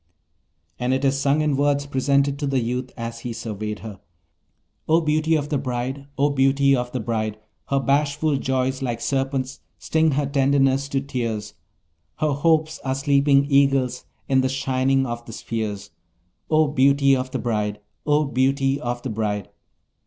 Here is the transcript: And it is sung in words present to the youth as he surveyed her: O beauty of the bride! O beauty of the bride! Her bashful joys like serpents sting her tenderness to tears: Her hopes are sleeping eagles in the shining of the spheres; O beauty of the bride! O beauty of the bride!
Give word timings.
And 0.79 0.95
it 0.95 1.05
is 1.05 1.19
sung 1.19 1.41
in 1.41 1.55
words 1.55 1.85
present 1.85 2.39
to 2.39 2.47
the 2.47 2.59
youth 2.59 2.89
as 2.97 3.19
he 3.19 3.33
surveyed 3.33 3.81
her: 3.81 3.99
O 4.89 4.99
beauty 4.99 5.35
of 5.35 5.49
the 5.49 5.59
bride! 5.59 6.07
O 6.17 6.31
beauty 6.31 6.75
of 6.75 6.91
the 6.91 6.99
bride! 6.99 7.37
Her 7.67 7.79
bashful 7.79 8.35
joys 8.37 8.81
like 8.81 8.99
serpents 8.99 9.59
sting 9.77 10.13
her 10.13 10.25
tenderness 10.25 10.89
to 10.89 11.01
tears: 11.01 11.53
Her 12.15 12.31
hopes 12.31 12.79
are 12.83 12.95
sleeping 12.95 13.45
eagles 13.47 14.05
in 14.27 14.41
the 14.41 14.49
shining 14.49 15.05
of 15.05 15.23
the 15.27 15.33
spheres; 15.33 15.91
O 16.49 16.67
beauty 16.67 17.15
of 17.15 17.29
the 17.29 17.37
bride! 17.37 17.79
O 18.07 18.25
beauty 18.25 18.79
of 18.81 19.03
the 19.03 19.11
bride! 19.11 19.49